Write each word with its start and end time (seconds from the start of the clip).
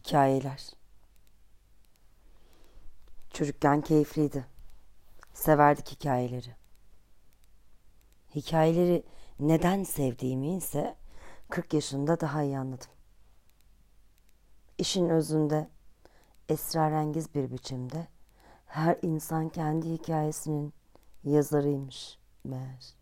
Hikayeler 0.00 0.70
Çocukken 3.30 3.80
keyifliydi. 3.80 4.46
Severdik 5.32 5.88
hikayeleri. 5.88 6.54
Hikayeleri 8.34 9.02
neden 9.40 9.84
sevdiğimi 9.84 10.56
ise 10.56 10.96
40 11.50 11.74
yaşında 11.74 12.20
daha 12.20 12.42
iyi 12.42 12.58
anladım. 12.58 12.88
İşin 14.78 15.08
özünde 15.08 15.68
esrarengiz 16.48 17.34
bir 17.34 17.50
biçimde 17.50 18.08
her 18.66 18.98
insan 19.02 19.48
kendi 19.48 19.92
hikayesinin 19.92 20.72
yazarıymış 21.24 22.18
meğer. 22.44 22.94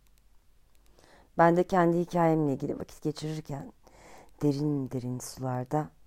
Ben 1.39 1.57
de 1.57 1.67
kendi 1.67 2.01
hikayemle 2.01 2.53
ilgili 2.53 2.79
vakit 2.79 3.03
geçirirken 3.03 3.73
derin 4.43 4.91
derin 4.91 5.19
sularda 5.19 5.98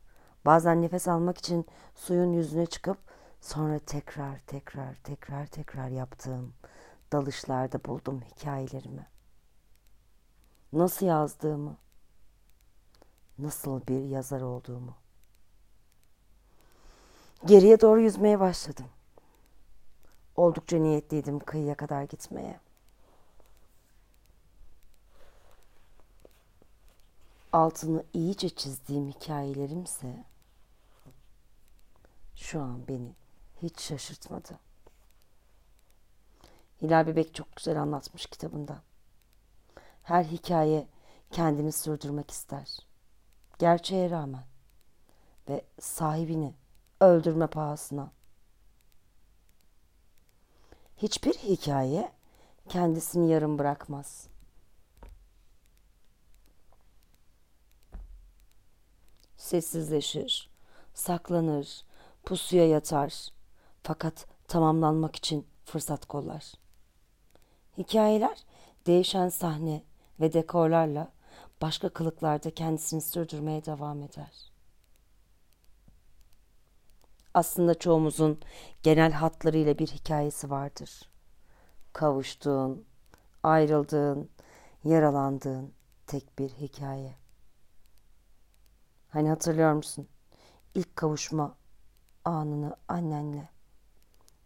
bazen 0.45 0.81
nefes 0.81 1.07
almak 1.07 1.37
için 1.37 1.65
suyun 1.95 2.33
yüzüne 2.33 2.65
çıkıp 2.65 2.97
sonra 3.41 3.79
tekrar 3.79 4.39
tekrar 4.39 4.95
tekrar 4.95 5.47
tekrar 5.47 5.89
yaptığım 5.89 6.53
dalışlarda 7.11 7.83
buldum 7.85 8.21
hikayelerimi. 8.21 9.07
Nasıl 10.73 11.05
yazdığımı, 11.05 11.77
nasıl 13.39 13.87
bir 13.87 14.03
yazar 14.03 14.41
olduğumu. 14.41 14.95
Geriye 17.45 17.81
doğru 17.81 18.01
yüzmeye 18.01 18.39
başladım. 18.39 18.85
Oldukça 20.35 20.77
niyetliydim 20.77 21.39
kıyıya 21.39 21.75
kadar 21.75 22.03
gitmeye. 22.03 22.59
Altını 27.53 28.03
iyice 28.13 28.49
çizdiğim 28.49 29.07
hikayelerimse 29.07 30.30
şu 32.41 32.61
an 32.61 32.87
beni 32.87 33.15
hiç 33.61 33.81
şaşırtmadı. 33.81 34.59
Hilal 36.81 37.07
Bebek 37.07 37.35
çok 37.35 37.55
güzel 37.55 37.81
anlatmış 37.81 38.25
kitabında. 38.25 38.81
Her 40.03 40.23
hikaye 40.23 40.87
kendini 41.31 41.71
sürdürmek 41.71 42.31
ister. 42.31 42.79
Gerçeğe 43.59 44.09
rağmen 44.09 44.43
ve 45.49 45.65
sahibini 45.79 46.53
öldürme 46.99 47.47
pahasına. 47.47 48.11
Hiçbir 50.97 51.33
hikaye 51.33 52.11
kendisini 52.69 53.29
yarım 53.29 53.59
bırakmaz. 53.59 54.27
Sessizleşir, 59.37 60.49
saklanır, 60.93 61.90
pusuya 62.25 62.67
yatar. 62.67 63.27
Fakat 63.83 64.27
tamamlanmak 64.47 65.15
için 65.15 65.47
fırsat 65.65 66.05
kollar. 66.05 66.53
Hikayeler 67.77 68.45
değişen 68.87 69.29
sahne 69.29 69.83
ve 70.19 70.33
dekorlarla 70.33 71.11
başka 71.61 71.89
kılıklarda 71.89 72.53
kendisini 72.53 73.01
sürdürmeye 73.01 73.65
devam 73.65 74.03
eder. 74.03 74.51
Aslında 77.33 77.79
çoğumuzun 77.79 78.39
genel 78.83 79.11
hatlarıyla 79.11 79.77
bir 79.77 79.87
hikayesi 79.87 80.49
vardır. 80.49 81.09
Kavuştuğun, 81.93 82.85
ayrıldığın, 83.43 84.29
yaralandığın 84.83 85.73
tek 86.07 86.39
bir 86.39 86.49
hikaye. 86.49 87.15
Hani 89.09 89.29
hatırlıyor 89.29 89.73
musun? 89.73 90.07
İlk 90.75 90.95
kavuşma 90.95 91.55
anını 92.25 92.75
annenle. 92.87 93.49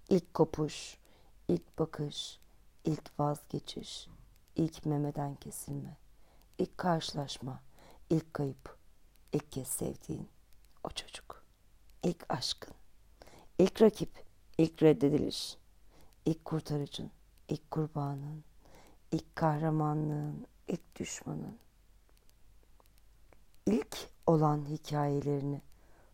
İlk 0.10 0.34
kopuş, 0.34 0.98
ilk 1.48 1.80
bakış, 1.80 2.40
ilk 2.84 3.20
vazgeçiş, 3.20 4.08
ilk 4.56 4.86
memeden 4.86 5.36
kesilme, 5.36 5.98
ilk 6.58 6.78
karşılaşma, 6.78 7.62
ilk 8.10 8.34
kayıp, 8.34 8.78
ilk 9.34 9.52
kez 9.52 9.68
sevdiğin 9.68 10.30
o 10.84 10.90
çocuk, 10.90 11.44
ilk 12.04 12.26
aşkın, 12.30 12.74
ilk 13.60 13.82
rakip, 13.82 14.26
ilk 14.58 14.84
reddediliş, 14.84 15.58
ilk 16.26 16.46
kurtarıcın, 16.46 17.12
ilk 17.48 17.72
kurbanın, 17.72 18.44
ilk 19.12 19.36
kahramanlığın, 19.36 20.48
ilk 20.68 20.96
düşmanın, 20.96 21.58
ilk 23.66 23.98
olan 24.28 24.66
hikayelerini 24.66 25.62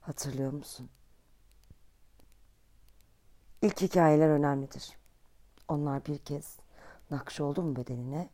hatırlıyor 0.02 0.54
musun? 0.54 0.90
İlk 3.62 3.82
hikayeler 3.82 4.30
önemlidir. 4.30 4.98
Onlar 5.68 6.06
bir 6.06 6.18
kez 6.18 6.60
nakş 7.12 7.40
oldu 7.40 7.62
mu 7.62 7.76
bedenine? 7.76 8.30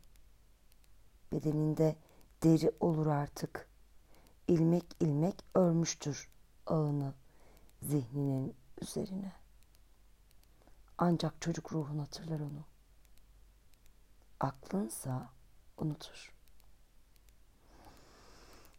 Bedeninde 1.32 1.96
deri 2.42 2.72
olur 2.80 3.06
artık. 3.06 3.68
İlmek 4.48 4.84
ilmek 5.00 5.44
örmüştür 5.54 6.30
ağını 6.66 7.14
zihninin 7.82 8.56
üzerine. 8.82 9.32
Ancak 10.98 11.40
çocuk 11.40 11.72
ruhun 11.72 11.98
hatırlar 11.98 12.40
onu. 12.40 12.64
Aklınsa 14.40 15.28
unutur. 15.76 16.32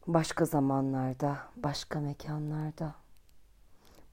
Başka 0.07 0.45
zamanlarda, 0.45 1.37
başka 1.55 1.99
mekanlarda, 1.99 2.95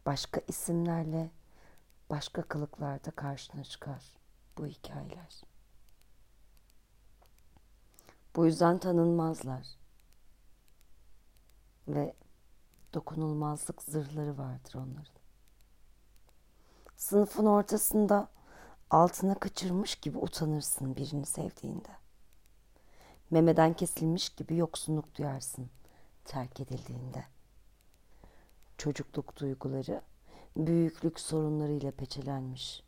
başka 0.06 0.40
isimlerle, 0.48 1.30
başka 2.10 2.42
kılıklarda 2.42 3.10
karşına 3.10 3.64
çıkar 3.64 4.16
bu 4.58 4.66
hikayeler. 4.66 5.42
Bu 8.36 8.46
yüzden 8.46 8.78
tanınmazlar. 8.78 9.66
Ve 11.88 12.14
dokunulmazlık 12.94 13.82
zırhları 13.82 14.38
vardır 14.38 14.74
onların. 14.74 15.16
Sınıfın 16.96 17.46
ortasında 17.46 18.28
altına 18.90 19.38
kaçırmış 19.38 19.94
gibi 19.94 20.18
utanırsın 20.18 20.96
birini 20.96 21.26
sevdiğinde. 21.26 21.88
Memeden 23.30 23.74
kesilmiş 23.74 24.28
gibi 24.28 24.56
yoksunluk 24.56 25.14
duyarsın 25.14 25.70
terk 26.24 26.60
edildiğinde. 26.60 27.24
Çocukluk 28.78 29.36
duyguları 29.36 30.02
büyüklük 30.56 31.20
sorunlarıyla 31.20 31.90
peçelenmiş 31.90 32.82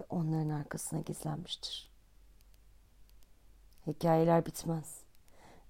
ve 0.00 0.04
onların 0.08 0.48
arkasına 0.48 1.00
gizlenmiştir. 1.00 1.90
Hikayeler 3.86 4.46
bitmez, 4.46 5.00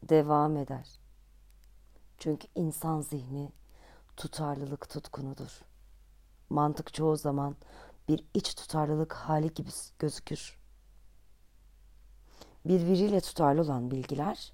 devam 0.03 0.57
eder. 0.57 0.89
Çünkü 2.19 2.49
insan 2.55 3.01
zihni 3.01 3.53
tutarlılık 4.17 4.89
tutkunudur. 4.89 5.61
Mantık 6.51 6.95
çoğu 6.95 7.17
zaman 7.17 7.57
bir 8.09 8.25
iç 8.35 8.55
tutarlılık 8.55 9.13
hali 9.13 9.55
gibi 9.55 9.71
gözükür. 9.99 10.59
Birbiriyle 12.65 13.21
tutarlı 13.21 13.63
olan 13.63 13.91
bilgiler 13.91 14.53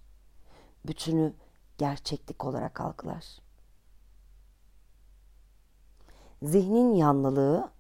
bütünü 0.87 1.35
gerçeklik 1.79 2.45
olarak 2.45 2.81
algılar. 2.81 3.50
Zihnin 6.43 6.95
yanlılığı 6.95 7.71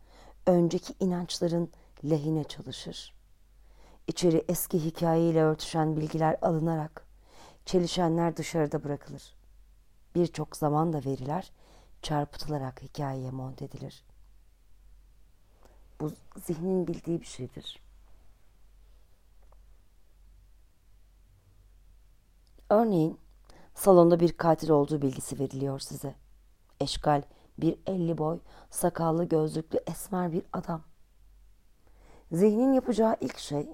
önceki 0.46 0.94
inançların 1.00 1.70
lehine 2.04 2.44
çalışır. 2.44 3.14
İçeri 4.06 4.44
eski 4.48 4.84
hikayeyle 4.84 5.42
örtüşen 5.42 5.96
bilgiler 5.96 6.36
alınarak 6.42 7.06
çelişenler 7.66 8.36
dışarıda 8.36 8.84
bırakılır. 8.84 9.34
Birçok 10.14 10.56
zaman 10.56 10.92
da 10.92 11.04
veriler 11.04 11.52
çarpıtılarak 12.02 12.82
hikayeye 12.82 13.30
monte 13.30 13.64
edilir. 13.64 14.04
Bu 16.00 16.12
zihnin 16.46 16.86
bildiği 16.86 17.20
bir 17.20 17.26
şeydir. 17.26 17.82
Örneğin 22.70 23.18
salonda 23.74 24.20
bir 24.20 24.32
katil 24.32 24.70
olduğu 24.70 25.02
bilgisi 25.02 25.38
veriliyor 25.38 25.78
size. 25.78 26.14
Eşkal 26.80 27.22
bir 27.62 27.78
elli 27.86 28.18
boy, 28.18 28.38
sakallı 28.70 29.24
gözlüklü 29.24 29.80
esmer 29.86 30.32
bir 30.32 30.42
adam. 30.52 30.82
Zihnin 32.32 32.72
yapacağı 32.72 33.16
ilk 33.20 33.38
şey 33.38 33.68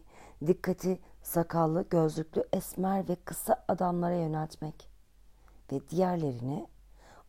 dikkati 0.46 0.98
sakallı, 1.22 1.84
gözlüklü, 1.90 2.44
esmer 2.52 3.08
ve 3.08 3.16
kısa 3.16 3.64
adamlara 3.68 4.14
yöneltmek 4.14 4.88
ve 5.72 5.88
diğerlerini 5.88 6.66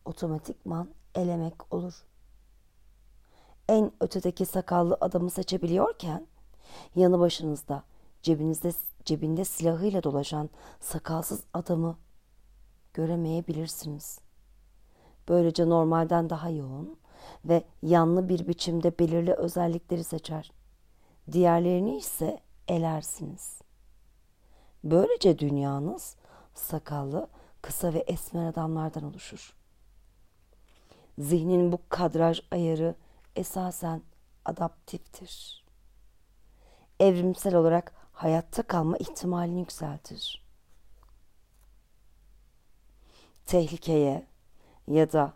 otomatikman 0.04 0.88
elemek 1.14 1.74
olur. 1.74 2.04
En 3.68 3.92
ötedeki 4.00 4.46
sakallı 4.46 4.96
adamı 5.00 5.30
seçebiliyorken 5.30 6.26
yanı 6.96 7.18
başınızda 7.20 7.82
cebinizde 8.22 8.72
cebinde 9.04 9.44
silahıyla 9.44 10.02
dolaşan 10.02 10.50
sakalsız 10.80 11.40
adamı 11.54 11.96
göremeyebilirsiniz. 12.94 14.27
Böylece 15.28 15.68
normalden 15.68 16.30
daha 16.30 16.50
yoğun 16.50 16.98
ve 17.44 17.64
yanlı 17.82 18.28
bir 18.28 18.48
biçimde 18.48 18.98
belirli 18.98 19.32
özellikleri 19.32 20.04
seçer. 20.04 20.52
Diğerlerini 21.32 21.96
ise 21.96 22.40
elersiniz. 22.68 23.60
Böylece 24.84 25.38
dünyanız 25.38 26.16
sakallı, 26.54 27.28
kısa 27.62 27.94
ve 27.94 27.98
esmer 27.98 28.46
adamlardan 28.46 29.04
oluşur. 29.04 29.56
Zihnin 31.18 31.72
bu 31.72 31.78
kadraj 31.88 32.40
ayarı 32.50 32.94
esasen 33.36 34.02
adaptiftir. 34.44 35.64
Evrimsel 37.00 37.54
olarak 37.54 37.92
hayatta 38.12 38.62
kalma 38.62 38.96
ihtimalini 38.96 39.60
yükseltir. 39.60 40.46
Tehlikeye 43.46 44.26
ya 44.90 45.12
da 45.12 45.32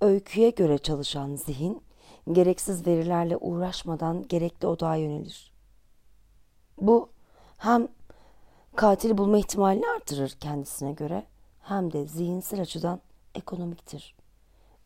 öyküye 0.00 0.50
göre 0.50 0.78
çalışan 0.78 1.34
zihin 1.34 1.82
gereksiz 2.32 2.86
verilerle 2.86 3.36
uğraşmadan 3.36 4.28
gerekli 4.28 4.66
odağa 4.66 4.96
yönelir. 4.96 5.52
Bu 6.80 7.08
hem 7.58 7.88
katil 8.76 9.18
bulma 9.18 9.38
ihtimalini 9.38 9.86
artırır 9.96 10.30
kendisine 10.30 10.92
göre 10.92 11.26
hem 11.62 11.92
de 11.92 12.06
zihinsel 12.06 12.60
açıdan 12.60 13.00
ekonomiktir. 13.34 14.16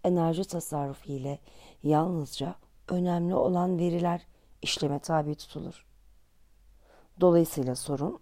Enerji 0.04 0.44
tasarrufu 0.44 1.12
ile 1.12 1.38
yalnızca 1.82 2.54
önemli 2.88 3.34
olan 3.34 3.78
veriler 3.78 4.26
işleme 4.62 4.98
tabi 4.98 5.34
tutulur. 5.34 5.86
Dolayısıyla 7.20 7.76
sorun 7.76 8.20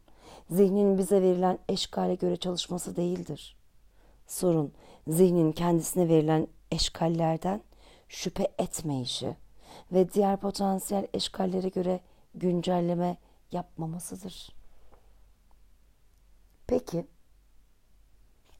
zihnin 0.50 0.98
bize 0.98 1.22
verilen 1.22 1.58
eşkale 1.68 2.14
göre 2.14 2.36
çalışması 2.36 2.96
değildir. 2.96 3.57
Sorun 4.28 4.72
zihnin 5.08 5.52
kendisine 5.52 6.08
verilen 6.08 6.46
eşkallerden 6.70 7.62
şüphe 8.08 8.48
etmeyişi 8.58 9.36
ve 9.92 10.12
diğer 10.12 10.36
potansiyel 10.36 11.06
eşkallere 11.14 11.68
göre 11.68 12.00
güncelleme 12.34 13.16
yapmamasıdır. 13.52 14.52
Peki 16.66 17.06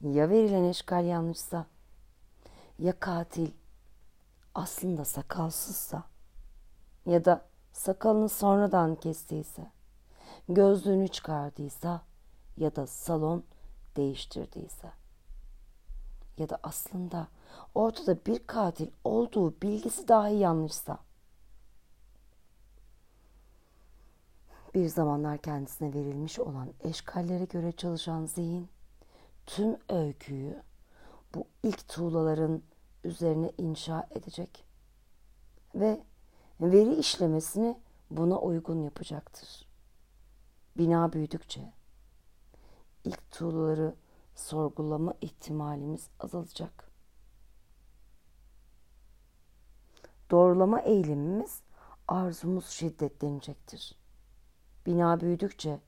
ya 0.01 0.29
verilen 0.29 0.63
eşkal 0.63 1.05
yanlışsa 1.05 1.65
ya 2.79 2.99
katil 2.99 3.51
aslında 4.55 5.05
sakalsızsa 5.05 6.03
ya 7.05 7.25
da 7.25 7.45
sakalını 7.73 8.29
sonradan 8.29 8.95
kestiyse 8.95 9.71
gözlüğünü 10.49 11.07
çıkardıysa 11.07 12.01
ya 12.57 12.75
da 12.75 12.87
salon 12.87 13.43
değiştirdiyse 13.95 14.98
ya 16.39 16.49
da 16.49 16.59
aslında 16.63 17.27
ortada 17.75 18.25
bir 18.25 18.47
katil 18.47 18.87
olduğu 19.03 19.61
bilgisi 19.61 20.07
dahi 20.07 20.35
yanlışsa 20.35 20.99
bir 24.73 24.87
zamanlar 24.87 25.37
kendisine 25.37 25.93
verilmiş 25.93 26.39
olan 26.39 26.69
eşkallere 26.83 27.45
göre 27.45 27.71
çalışan 27.71 28.25
zihin 28.25 28.69
tüm 29.45 29.77
öyküyü 29.89 30.61
bu 31.35 31.45
ilk 31.63 31.87
tuğlaların 31.87 32.61
üzerine 33.03 33.51
inşa 33.57 34.07
edecek 34.11 34.65
ve 35.75 36.03
veri 36.61 36.95
işlemesini 36.95 37.77
buna 38.11 38.39
uygun 38.39 38.83
yapacaktır. 38.83 39.67
Bina 40.77 41.13
büyüdükçe 41.13 41.73
ilk 43.03 43.31
tuğlaları 43.31 43.95
sorgulama 44.39 45.13
ihtimalimiz 45.21 46.09
azalacak. 46.19 46.91
Doğrulama 50.31 50.79
eğilimimiz 50.81 51.61
arzumuz 52.07 52.67
şiddetlenecektir. 52.67 53.95
Bina 54.85 55.21
büyüdükçe 55.21 55.79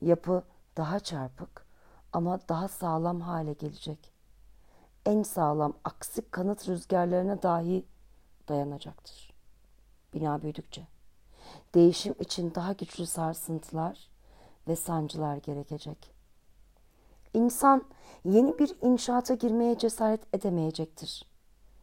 yapı 0.00 0.42
daha 0.76 1.00
çarpık 1.00 1.66
ama 2.12 2.40
daha 2.48 2.68
sağlam 2.68 3.20
hale 3.20 3.52
gelecek. 3.52 4.12
En 5.06 5.22
sağlam 5.22 5.72
aksi 5.84 6.30
kanıt 6.30 6.68
rüzgarlarına 6.68 7.42
dahi 7.42 7.86
dayanacaktır. 8.48 9.34
Bina 10.14 10.42
büyüdükçe 10.42 10.86
değişim 11.74 12.14
için 12.20 12.54
daha 12.54 12.72
güçlü 12.72 13.06
sarsıntılar 13.06 14.08
ve 14.68 14.76
sancılar 14.76 15.36
gerekecek. 15.36 16.17
İnsan 17.34 17.84
yeni 18.24 18.58
bir 18.58 18.76
inşaata 18.82 19.34
girmeye 19.34 19.78
cesaret 19.78 20.34
edemeyecektir. 20.34 21.26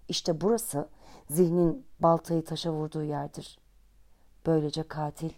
İşte 0.07 0.41
burası 0.41 0.89
zihnin 1.29 1.85
baltayı 1.99 2.45
taşa 2.45 2.71
vurduğu 2.71 3.03
yerdir. 3.03 3.59
Böylece 4.45 4.83
katil 4.83 5.31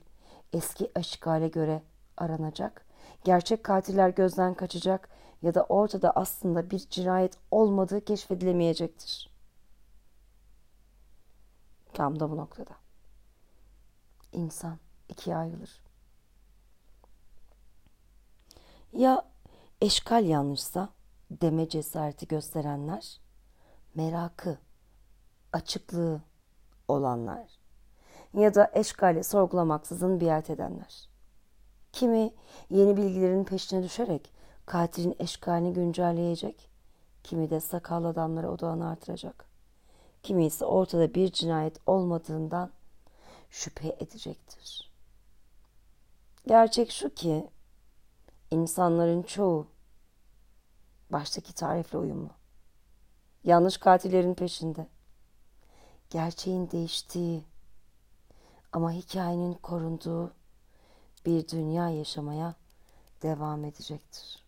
eski 0.54 0.92
aşkale 0.96 1.48
göre 1.48 1.84
aranacak, 2.18 2.86
gerçek 3.24 3.64
katiller 3.64 4.10
gözden 4.10 4.54
kaçacak 4.54 5.10
ya 5.42 5.54
da 5.54 5.64
ortada 5.64 6.12
aslında 6.12 6.72
bir 6.72 6.80
cinayet 6.80 7.38
olmadığı 7.52 8.06
keşfedilemeyecektir. 8.06 9.30
Tam 11.94 12.20
da 12.20 12.32
bu 12.32 12.38
noktada. 12.38 12.76
İnsan 14.32 14.78
ikiye 15.10 15.36
ayrılır. 15.36 15.84
Ya 18.94 19.26
eşkal 19.82 20.26
yanlışsa 20.26 20.90
deme 21.32 21.70
cesareti 21.70 22.28
gösterenler, 22.28 23.20
merakı, 23.96 24.58
açıklığı 25.54 26.22
olanlar 26.88 27.48
ya 28.34 28.56
da 28.56 28.72
eşkali 28.74 29.24
sorgulamaksızın 29.24 30.22
biat 30.22 30.50
edenler. 30.50 31.10
Kimi 31.94 32.34
yeni 32.70 32.98
bilgilerin 32.98 33.44
peşine 33.44 33.84
düşerek 33.84 34.32
katilin 34.66 35.16
eşkalini 35.20 35.74
güncelleyecek, 35.74 36.70
kimi 37.24 37.50
de 37.50 37.60
sakallı 37.60 38.08
adamlara 38.08 38.52
odağını 38.52 38.90
artıracak. 38.90 39.46
Kimi 40.24 40.46
ise 40.46 40.66
ortada 40.66 41.14
bir 41.14 41.32
cinayet 41.32 41.80
olmadığından 41.86 42.72
şüphe 43.50 43.96
edecektir. 44.00 44.92
Gerçek 46.48 46.92
şu 46.92 47.14
ki 47.14 47.50
insanların 48.52 49.24
çoğu 49.24 49.68
baştaki 51.10 51.54
tarifle 51.54 51.98
uyumlu. 51.98 52.30
Yanlış 53.44 53.78
katillerin 53.78 54.34
peşinde. 54.34 54.88
Gerçeğin 56.10 56.72
değiştiği 56.72 57.44
ama 58.72 58.92
hikayenin 58.92 59.54
korunduğu 59.54 60.34
bir 61.26 61.48
dünya 61.48 61.90
yaşamaya 61.90 62.56
devam 63.22 63.66
edecektir. 63.66 64.47